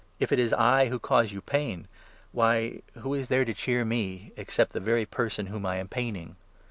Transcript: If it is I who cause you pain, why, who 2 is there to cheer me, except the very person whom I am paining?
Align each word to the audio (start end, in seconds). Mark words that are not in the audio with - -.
If 0.19 0.31
it 0.31 0.39
is 0.39 0.51
I 0.51 0.87
who 0.87 0.97
cause 0.97 1.31
you 1.31 1.41
pain, 1.41 1.87
why, 2.31 2.81
who 2.95 3.09
2 3.09 3.13
is 3.13 3.27
there 3.27 3.45
to 3.45 3.53
cheer 3.53 3.85
me, 3.85 4.31
except 4.35 4.73
the 4.73 4.79
very 4.79 5.05
person 5.05 5.45
whom 5.45 5.63
I 5.63 5.75
am 5.77 5.87
paining? 5.87 6.37